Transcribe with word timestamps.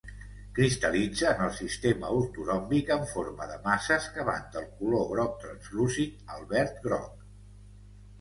Cristal·litza 0.59 1.25
en 1.33 1.41
el 1.47 1.49
sistema 1.57 2.07
ortoròmbic 2.21 2.89
en 2.95 3.05
forma 3.11 3.47
de 3.51 3.57
masses 3.67 4.07
que 4.15 4.25
van 4.31 4.47
del 4.55 4.65
color 4.79 5.05
groc 5.11 5.37
translúcid 5.45 6.33
al 6.37 6.49
verd 6.55 6.81
groc. 6.87 7.29